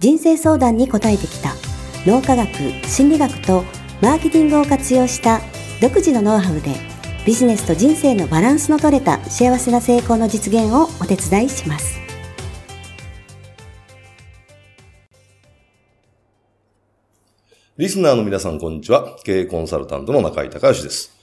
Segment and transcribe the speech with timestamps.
[0.00, 1.54] 人生相談に応えてきた
[2.06, 2.48] 脳科学、
[2.88, 3.64] 心理学と
[4.00, 5.42] マーケティングを活用した
[5.82, 6.74] 独自のノウハウで
[7.26, 12.00] ビジネスと人生のバランスの取れた幸せな成功の実現をお手伝いします。
[17.76, 19.18] リスナーの皆さん、こんにちは。
[19.22, 21.14] 経営コンサルタントの中井隆義です。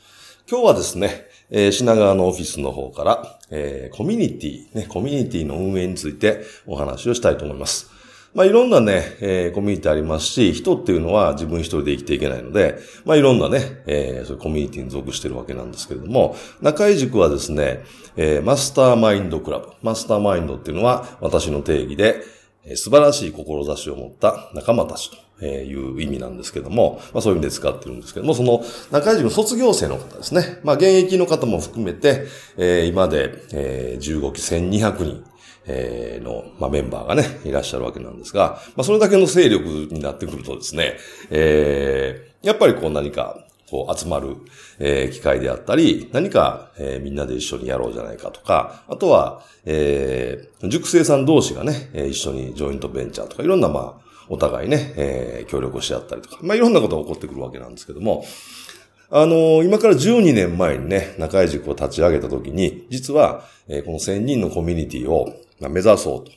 [0.48, 7.97] 今日はですね、えー、品川のオフィスの方から、えー、コミュニティ、ね、コミュニティの運営についてお話をしたいと思います。
[8.34, 17.84] まあ、いろんなね、えー、コミュニティありますし、人っていうのは自分一人で生きていけないので、まあ、いろんなね、えー、そういうコミュニティに属してるわけなんですけれども、中井塾はですね、
[18.16, 19.70] えー、マスターマインドクラブ。
[19.82, 22.22] マスターマインドっていうのは私の定義で、
[22.64, 25.28] えー、素晴らしい志を持った仲間たちと。
[25.40, 30.60] えいう意味なんですけども、まあそういう意味で使ってるんですけども、その中井塾の卒業生の方ですね。
[30.64, 32.26] まあ現役の方も含めて、
[32.58, 35.24] えー、今で、えー、15期1200人、
[35.68, 40.98] えー、の、まあ、メンバーがね、いらっしゃるわけなんですが、まあ、それだけの勢力になってくるとですね、
[41.30, 44.38] えー、やっぱりこう何か、こう集まる、
[44.80, 58.26] えー、機会であったり、何か、えー、みんなで一緒にやろうじゃないかとか、あとは、えー、塾生さん同士がね、一緒にジョイントベンチャーとか、いろんなまあ、お互いね、えー、協力をし合ったりとか、まあ、いろんなことが起こってくるわけなんですけども、
[59.10, 66.32] あのー、今から12年前にね、中井塾を立ち上げた時に、実は、えー、この1000人のコミュニティを目指そうと。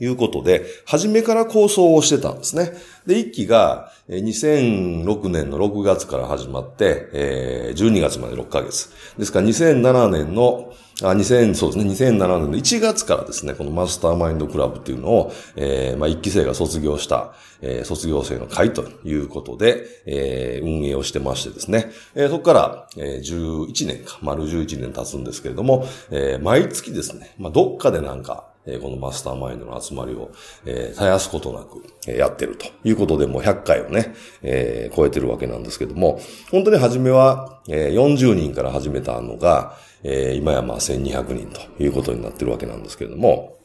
[0.00, 2.72] いうことで、初めから構想をしてたんですね。
[3.06, 8.90] で、一期が2006年の6月から始まって、えー、12月まで6ヶ月。
[9.18, 10.72] ですから2007年の
[11.02, 30.30] あ、2000、そうですね、2007年の1月からですね、このマスターマインドクラブっていうのを、えー、まあ、一期生が卒業した、えー、卒業生の会ということで、えー、運営をしてましてですね、えー、そこから、えー、11年か、丸11年経つんですけれども、えー、毎月ですね、まあ、どっかでなんか、えこのマスターマインドの集まりを、
[30.66, 36.20] え、絶やすことなく、えやってるということで、もう100回をね、え、超えてるわけなんですけども、
[36.50, 43.56] 本当に初めは、え、40人から始めたのが、え、今やまあ1200人ということになってるわけなんですけれども、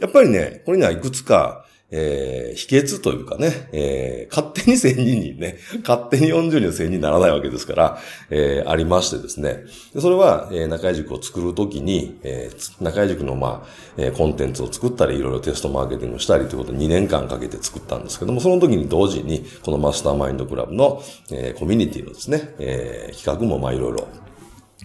[0.00, 7.98] やっぱりね、これにはいくつか、えー、秘訣というかね、えー、勝手に1000人にね、 勝手に40人の1000人にならないわけですから、
[8.30, 9.64] えー、ありましてですね。
[9.98, 24.08] それは、えー、中井塾を作るときに、えー、中井塾のまあ、えー、コンテンツを作ったり、いろいろテストマーケティングしたりということで2年間かけて作ったんですけども、その時に同時に、このマスターマインドクラブの、えー、コミュニティのですね、えー、企画もまあいろいろ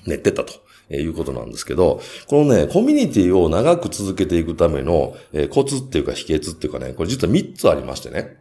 [0.06, 0.67] 練ってたと。
[0.90, 8.38] えいうことなんですけど、このね、コミュニティを長く続けていくための、えコツっていうか秘訣っていうかね、これ実は3つありましてね。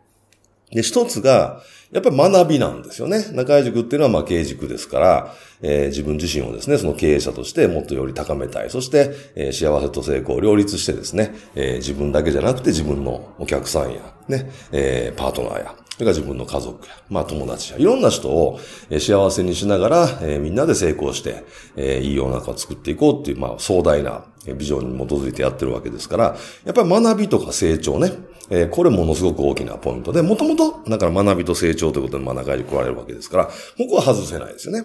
[0.71, 1.63] で、1つが、
[1.93, 3.25] やっぱり学びなんですよね。
[3.33, 8.71] 中井塾っていうのはまあ経営塾ですから、えー、自分自身をですね、その経営者としてもっとより高めたい。
[8.71, 18.61] そして、えー、幸せと成功を両立してですね、えー、自分だけじゃなくて自分のお客さんや、ね、えー、パートナーや、それから自分の家族や、まあ友達や、いろんな人を
[19.01, 26.37] 幸せにしながら、えー、みんなで成功して、えー、いい世の中を作っていこうっていう、まあ壮大なビジョンに基づいてやってるわけですから、
[26.67, 28.13] やっぱり学びとか成長ね、
[28.51, 33.53] えー、これものすごく大きなポイントで、もともと、だから学びと成長ということで学びに来られるわけですから、こ
[33.89, 34.85] こは外せないですよね。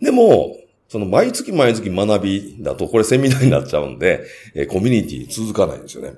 [0.00, 0.56] でも、
[0.88, 4.24] その毎月毎月学びだと、これセミナーになっちゃうんで、
[4.54, 6.14] えー、コミュニティ続かないんですよね。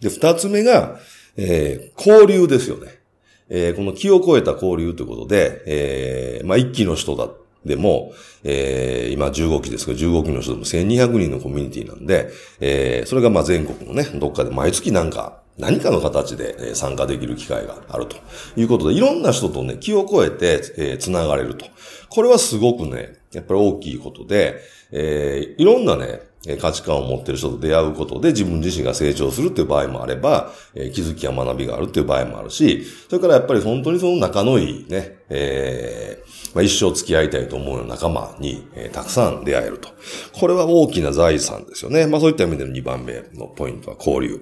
[0.00, 0.98] で、二つ目が、
[1.40, 3.00] えー、交流ですよね。
[3.48, 7.28] えー、この気を超えた交流ということで、えー、まあ、一期の人だ
[7.64, 8.12] でも、
[8.42, 12.30] えー、今15期ですけど、15期の人でも1200人のコミュニティなんで、
[12.60, 18.16] えー、それがま全国のね、どっかで毎月なんか、何かの形で参加できる機会があると
[18.56, 21.66] いうことで、いろんな人とね、気を超えて、えー、繋がれると。
[22.08, 24.60] これはすごくね、やっぱり大きいことで、
[24.90, 39.90] えー、いろんなね、価値観を持っている人と出会うことで自分自身が成長するっていう場合もあれば、えー、気づきや学びがあるっていう場合もあるし、それからやっぱり本当にその仲のいいね、えー、まあ、一生付き合いたいと思うような仲間に、えー、たくさん出会えると。
[40.32, 42.06] これは大きな財産ですよね。
[42.06, 44.40] まあそういった意味での2番目のポイントは交流。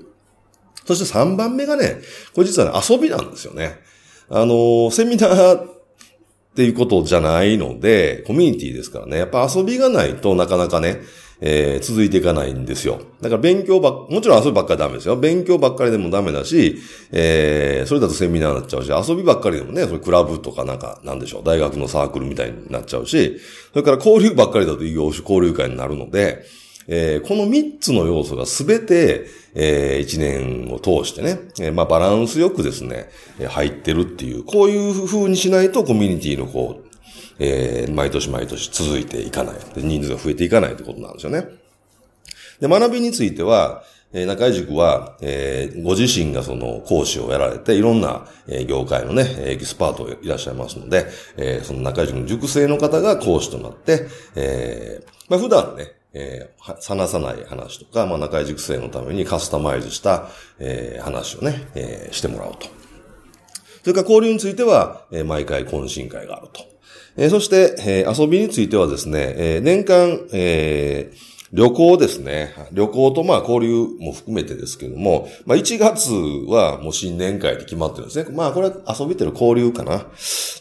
[0.85, 1.97] そして3番目がね、
[2.33, 3.81] これ実は、ね、遊びなんですよね。
[4.31, 5.81] あの、セミナーっ
[6.55, 9.19] ていうことじゃないので、コミュニティですからね。
[9.19, 11.01] やっぱ遊びがないとなかなかね、
[11.41, 13.01] えー、続いていかないんですよ。
[13.21, 15.17] だから勉強ばっ、もちろん遊びばっかりダメですよ。
[15.17, 16.79] 勉強ばっかりでもダメだし、
[17.13, 23.39] えー、それだとセミナーになっちゃうし、遊びばっかりでもね、それクラブとかなんか、なんでしょう、大学のサークルみたいになっちゃうし、
[23.73, 26.45] それから交流ばっかりだと異業種交流会になるので、
[26.89, 33.11] えー、この3つの要素がすべて、えー、1年を通してね、えー、まあバランスよくですね、
[33.47, 36.88] 入ってるっていう、こういう風にしないとコミュニティのこう、
[37.39, 39.57] えー、毎年毎年続いていかない。
[39.77, 41.47] 人数が増えていかないってことなんですよね。
[42.61, 51.07] で、学びについては、えー、中井塾は、えー、ご自身がその講師をやられて、いろんな、えー、業界のね、エキスパートいらっしゃいますので、
[51.37, 62.67] えー、その中井塾の塾生の方が講師となって、えー、まあ普段ね、えー、話さない話とか、まあ、中井塾生のためにカスタマイズした、えー、話をね、えー、してもらうと。
[63.83, 66.78] それから交流については、えー、毎回懇親会があると。
[67.17, 71.13] え、そして、え、遊びについてはですね、え、年間、え、
[71.53, 72.55] 旅行ですね。
[72.73, 78.37] 旅行とまあ交流も含めてですけども、まあ1月はもう新年会で決まってるんですね。
[78.37, 80.07] まあこれは遊びてる交流かな。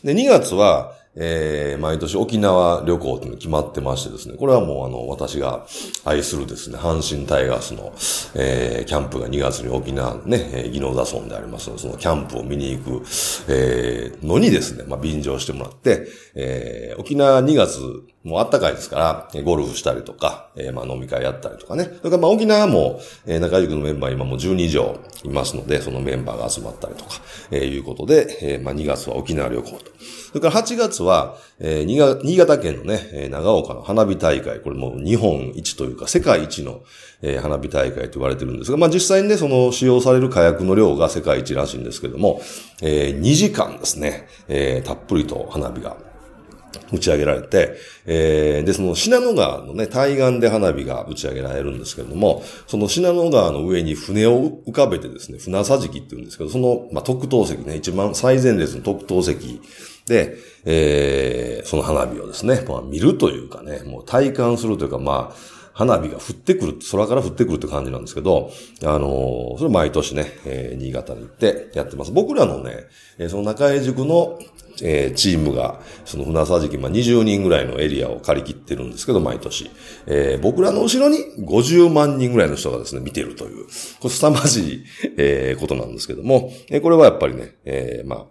[0.04, 5.66] で、2月は、えー、毎年沖縄旅行っていうの決まってましてですね、これはもうあの、私が
[6.06, 7.92] 愛するですね、阪神タイガースの、
[8.36, 13.06] えー、キャンプが2月に沖縄ね、えー、宜野座村でありますので、そのキャンプを見に行く、
[13.50, 17.80] えー、のにですね、まあ、便乗してもらって、えー、沖縄2月、
[18.28, 21.86] もう暖かいですから、ゴルフしたりとか、えー、まあ飲み会やったりとかね。
[21.86, 27.22] それからまあ沖縄も、えー、中塾のメンバー今もう12以上いますので、そのメンバーが集まったりとか、
[27.52, 29.92] えー、いうことで、えー、まあ2月は沖縄旅行と。
[30.28, 36.82] それから8月は、えー、新潟県のね、長岡の花火大会、これもう日本一というか世界一の、
[37.22, 42.42] えー、花火大会と言われてるんですが、まあ実際にね、その使用される火薬の量が世界一らしいんですけども、
[42.82, 45.96] えー、2時間ですね、えー、たっぷりと花火が
[46.92, 47.76] 打ち上げられて、
[48.06, 59.62] えー、で、その信濃川のね、対岸で花火が打ち上げられるんですけれども、その信濃川の上に船を浮かべてですね、船桟敷って言うんですけど、その、まあ、特等席ね、一番最前列の特等席
[60.08, 68.52] で、えー、その花火をですね、まあ、見るというかね、もう体感するというか、まあ、花火が降ってくる、空から降ってくるって感じなんですけど、
[68.84, 72.12] あのー、それ毎年ね、えー、新潟に行ってやってます。
[72.12, 72.86] 僕らのね、
[73.20, 74.40] え、その中江塾の、
[74.84, 79.70] えー、チームが、その船沢時期、まあ、20人ぐらいのエリアを借り切ってるんですけど、毎年。
[80.06, 83.66] えー、僕らの後ろに50万人ぐらいの人がですね、見てるという、
[84.00, 84.84] これ凄まじい、
[85.18, 88.28] えー、ことなんですけども、えー、これはやっぱりね、えー、ま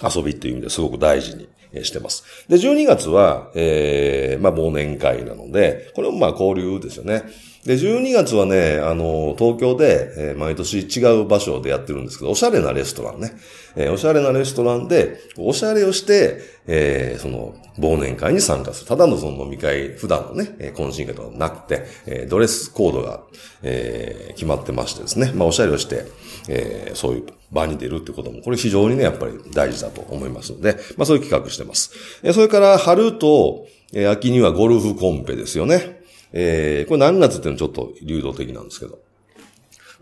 [0.00, 1.48] あ、遊びっていう意味ですごく大事に
[1.84, 2.24] してます。
[2.48, 7.22] で、12月は、えー、まあ、忘年会なので、これもま、交流ですよね。
[7.64, 13.32] で、12月はね、あの、東京で、えー、毎年違う場所でやってるんですけど、おしゃれなレストランね。
[13.74, 18.86] えー、おしゃれなレストランで、おしゃれをして、えー、その、忘年会に参加する。
[18.86, 23.22] ただのその飲み会、普段のね、え懇親会とかなくて、えー、ドレスコードが、
[23.62, 25.32] えー、決まってましてですね。
[25.34, 26.04] まあ、おしゃれをして、
[26.48, 31.92] えー、そういう場に出るってことも、これ非常にね、やっぱり大事だと思いますので、まあ、そういう企画してます。
[32.22, 36.03] えー、それから、春と、えー、秋にはゴルフコンペですよね。
[36.34, 38.98] えー、これ何月っていうのはちょっと流動的なんですけど。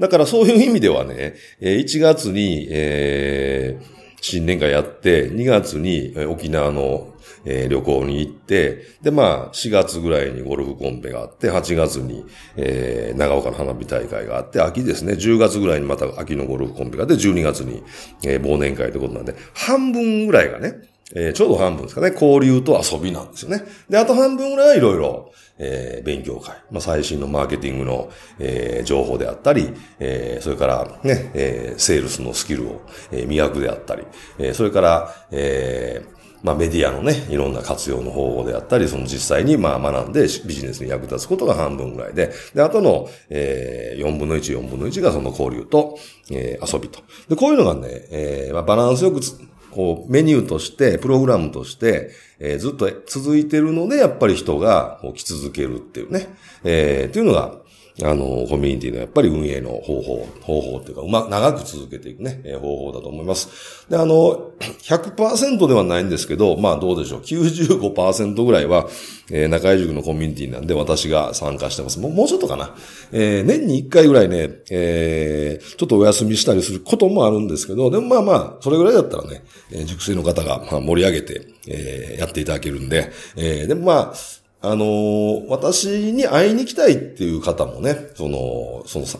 [0.00, 3.84] だからそういう意味ではね、1月に、えー、
[4.20, 7.12] 新年会やって、2月に沖縄の
[7.44, 12.24] えー、旅行に行って、で、まあ、4月ぐらいにゴルフコンペがあって、8月に、
[12.56, 17.82] えー、長岡の花火大会があって、秋ですね、10月ぐらいにまた秋のゴルフコンペがあって、12月に、
[18.24, 20.74] えー、忘年会ということなんで、半分ぐらいがね、
[21.14, 23.62] えー、ちょうど半分ですかね、交流と遊びなんですよね。
[23.88, 34.04] で、あと半分ぐらいはいろいろ、えー、勉強会、まあ、最新のマーケティングの、えー、情報であったり、えー、それからね、えー、セールスのスキルを、えー、磨くであったり、
[34.38, 45.96] えー、それから、えー、まあメディアのね、いろんな活用の方法であったり、その実際にまあ学んでビジネスに役立つことが半分ぐらいで、で、あとの、えー、4分の1、4分の1がその交流と、
[46.30, 47.00] えー、遊びと。
[47.28, 49.20] で、こういうのがね、えー、まあバランスよく
[49.72, 56.28] こう、メニューとして、プログラムとして、えー、ずっと続いてるので、やっぱり人がこう来続けるっていうね、
[56.64, 57.56] えー、っていうのが、
[58.00, 63.86] あの、コミュニティのやっぱり運営の方法、方法っていうか、うま、長く続けていくね、え、方法だと思います。
[63.90, 68.88] で、あの、100%ではないんですけど、まあどうでしょう、95%ぐらいは、
[69.30, 72.00] えー、中井塾のコミュニティなんで私が参加してます。
[72.00, 72.74] もう、もうちょっとかな。
[73.12, 89.18] えー、年に1回ぐらいね、えー、ちょっとお休みしたりすることもあるんですけど、でもまあまあ、それぐらいだったらね、えー、塾生の方が、まあ、盛り上げて、えー、やっていただけるんで、えー、でもまあ、あのー、私に会いに来たいっていう方もね、その、そのさ、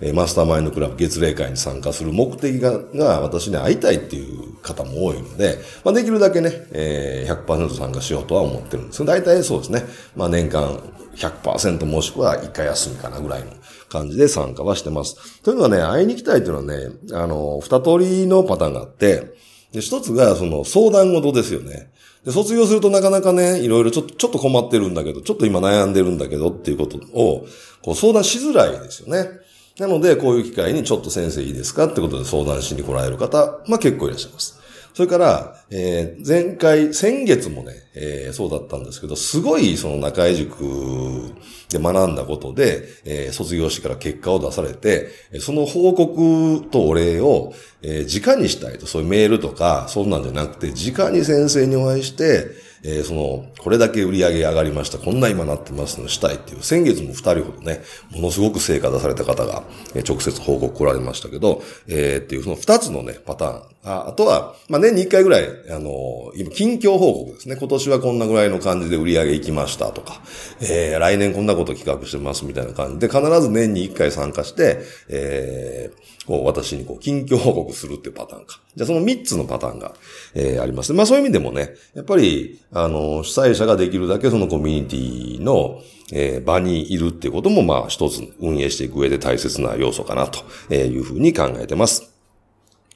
[0.00, 9.82] え、マスターマインドクラブ月例会に参加する目的が、が私に会いたいっていう方も多いので、まあ、できるだけね、えー、100%参加しようとは思ってるんですけど大体そうですね。
[10.14, 10.80] まあ、年間
[11.16, 13.52] 100%もしくは1回休みかなぐらいの
[13.88, 15.42] 感じで参加はしてます。
[15.42, 19.32] というのはね、会いに行きたいというのはね、あの、二通りのパターンがあって、
[19.72, 21.90] で、一つがその相談事ですよね。
[22.24, 27.46] で、卒業するとなかなかね、いろいろちょっと、ちょっと困ってるんだけど、ちょっと今悩んでるんだけどっていうことを、
[27.82, 29.30] こう相談しづらいですよね。
[29.78, 34.58] なので、こういう機会にちょっと先生いいですかってことで相談しに来られる方、まあ結構いらっしゃいます。
[34.98, 41.32] それから、えー、前回、先月もね、えー、そうだったんですけど、すごいその中江塾
[41.70, 45.06] で学んだことで、えー、卒業式から結果を出されて、
[45.38, 52.48] その報告とお礼を、えー、直にしたいと、そういうメールとか、そんなんじゃなくて、直に先生にお会いして、
[52.84, 63.62] えー、その、これだけ売り上げ上がりました、こんな今なってますのしたいっていう、先月も二人ほどね、ものすごく成果出された方が、えー、直接報告来られましたけど、えー、っていう、その二つのね、パターン。
[63.84, 67.56] ああとは、まあ、年に一回ぐらい、あの今、近況報告ですね。
[67.56, 70.20] 今年はこんなぐらいの感じで売り上げ行きましたとか、
[70.60, 78.60] えー、来年こんなこと企画してますみたいな感じで、必ず年に一回参加して、えー、こう、私にこう、近況報告するっていうパターンか。
[78.78, 79.92] じゃあその3つのパターンが、
[80.34, 80.92] えー、あります。
[80.92, 85.82] まあそういう意味でもね、やっぱり、あの、主催者ができるだけそのコミュニティの、
[86.12, 92.17] えー、場にいるっていうことも、まあ一つ運営していく上で大切な要素かなというふうに考えてます。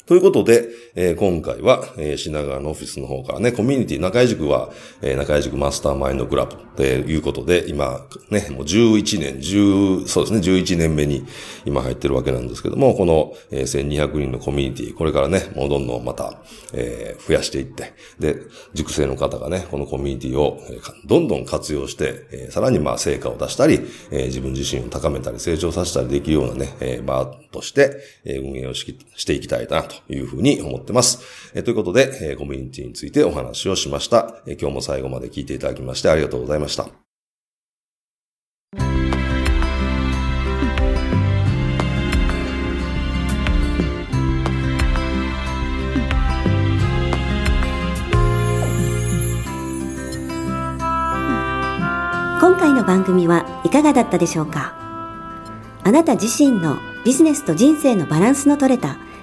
[0.04, 11.24] ということで、えー、今回は、えー、品川のオフィスの方からね、コミュニティ、中井塾は、えー、中井塾マスターマインドクラブということで、今、ね、もう11年、10、そうですね、11年目に
[11.64, 16.42] 今入ってるわけなんですけども、この、えー、1200人のコミュニティ、これからね、もうどんどんまた、
[16.72, 18.38] えー、増やしていって、で、
[18.74, 23.74] 塾生の方がね、このコミュニティを、えー、どんどん活用して、えー、さらにまあ成果を出したり、
[24.10, 28.82] えー、自分自身を高めたり成長させたりできるようなね、えー、場として、えー、運営をし
[29.14, 31.52] していきたいなとというふうに思ってます。
[31.54, 36.86] えということで、えコミュニティについてお話をしました、え今日も最後まで聞いていただきましてありがとうございました。
[52.40, 54.74] 今回の番組はいかがだったでしょうか？
[55.84, 58.98] あなた自身のビジネスと人生のバランスの取れた